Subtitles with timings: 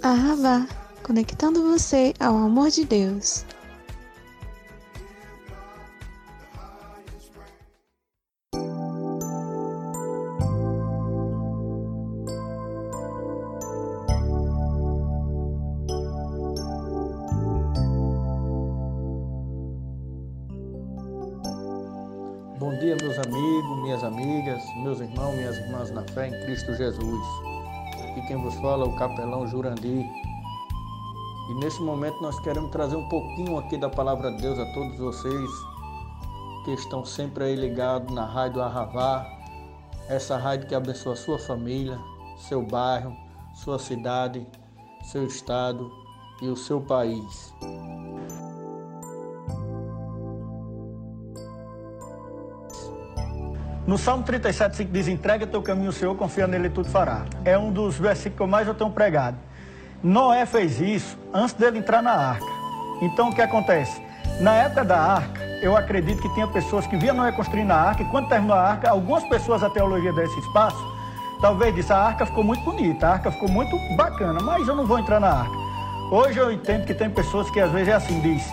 [0.00, 0.64] Arravá,
[1.02, 3.44] conectando você ao amor de Deus.
[22.60, 27.57] Bom dia, meus amigos, minhas amigas, meus irmãos, minhas irmãs na fé em Cristo Jesus.
[28.18, 30.04] Aqui quem vos fala é o capelão Jurandir.
[31.48, 34.98] E nesse momento nós queremos trazer um pouquinho aqui da palavra de Deus a todos
[34.98, 35.50] vocês
[36.64, 39.24] que estão sempre aí ligados na Rádio Arravá,
[40.08, 41.96] essa rádio que abençoa sua família,
[42.36, 43.16] seu bairro,
[43.54, 44.44] sua cidade,
[45.04, 45.88] seu estado
[46.42, 47.54] e o seu país.
[53.88, 57.22] No Salmo 37, 5 diz: entrega teu caminho ao Senhor, confia nele e tudo fará.
[57.42, 59.38] É um dos versículos que eu mais tenho pregado.
[60.02, 62.44] Noé fez isso antes dele entrar na arca.
[63.00, 63.98] Então o que acontece?
[64.42, 68.02] Na época da arca, eu acredito que tinha pessoas que via Noé construindo a arca,
[68.02, 70.84] e quando terminou a arca, algumas pessoas da teologia desse espaço,
[71.40, 74.84] talvez disse, a arca ficou muito bonita, a arca ficou muito bacana, mas eu não
[74.84, 75.56] vou entrar na arca.
[76.12, 78.52] Hoje eu entendo que tem pessoas que às vezes é assim, diz,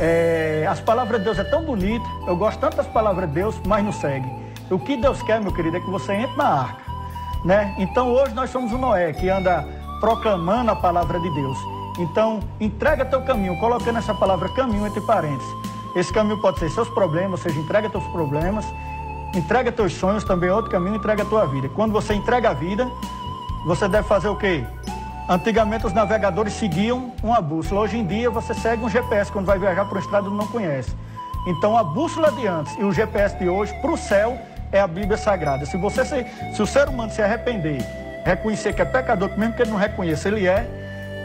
[0.00, 3.54] é, as palavras de Deus é tão bonita, eu gosto tanto das palavras de Deus,
[3.64, 4.42] mas não segue.
[4.72, 6.82] O que Deus quer, meu querido, é que você entre na arca.
[7.44, 7.74] Né?
[7.78, 9.66] Então hoje nós somos o Noé que anda
[10.00, 11.58] proclamando a palavra de Deus.
[11.98, 15.52] Então entrega teu caminho, colocando essa palavra caminho entre parênteses.
[15.94, 18.64] Esse caminho pode ser seus problemas, ou seja, entrega teus problemas,
[19.34, 21.68] entrega teus sonhos, também é outro caminho, entrega a tua vida.
[21.68, 22.90] Quando você entrega a vida,
[23.66, 24.64] você deve fazer o quê?
[25.28, 27.82] Antigamente os navegadores seguiam uma bússola.
[27.82, 30.46] Hoje em dia você segue um GPS quando vai viajar por uma estrada que não
[30.46, 30.96] conhece.
[31.46, 34.38] Então a bússola de antes e o GPS de hoje para o céu
[34.72, 35.66] é a Bíblia Sagrada.
[35.66, 37.78] Se você se, se o ser humano se arrepender,
[38.24, 40.66] reconhecer que é pecador, mesmo que ele não reconheça, ele é,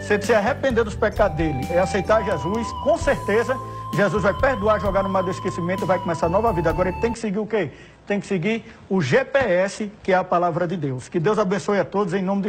[0.01, 3.57] se ele se arrepender dos pecados dele, é aceitar Jesus, com certeza
[3.93, 6.69] Jesus vai perdoar, jogar no mar do esquecimento e vai começar nova vida.
[6.69, 7.71] Agora ele tem que seguir o quê?
[8.05, 11.09] Tem que seguir o GPS, que é a palavra de Deus.
[11.09, 12.45] Que Deus abençoe a todos em nome de